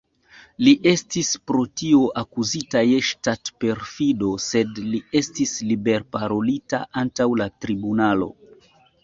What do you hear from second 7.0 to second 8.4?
antaŭ la tribunalo.